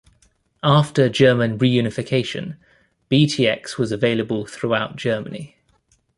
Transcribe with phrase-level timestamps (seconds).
[0.63, 2.57] After German reunification,
[3.11, 5.59] Btx was available throughout Germany.